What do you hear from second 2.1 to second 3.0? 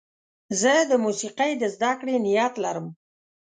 نیت لرم.